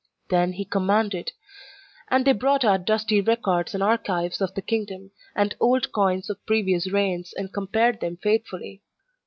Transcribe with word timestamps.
Then 0.31 0.53
he 0.53 0.65
commanded, 0.65 1.31
and 2.07 2.25
they 2.25 2.31
brought 2.33 2.65
out 2.65 2.85
dusty 2.85 3.21
records 3.21 3.75
and 3.75 3.83
archives 3.83 4.41
of 4.41 4.55
the 4.55 4.61
kingdom, 4.63 5.11
and 5.35 5.55
old 5.59 5.91
coins 5.91 6.27
of 6.27 6.43
previous 6.47 6.91
reigns, 6.91 7.33
and 7.33 7.53
compared 7.53 7.99
them 7.99 8.17
faithfully. 8.17 8.81